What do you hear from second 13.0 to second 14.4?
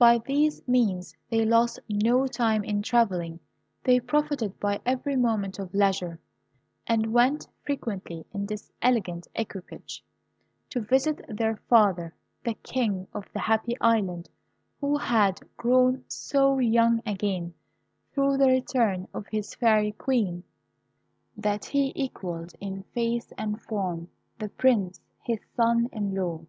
of the Happy Island,